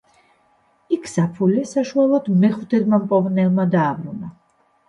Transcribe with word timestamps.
იქ 0.97 1.03
საფულე 1.11 1.65
საშუალოდ 1.73 2.31
მეხუთედმა 2.45 3.01
მპოვნელმა 3.05 3.67
დააბრუნა. 3.77 4.33